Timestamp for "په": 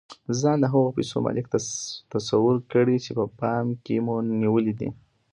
3.17-3.25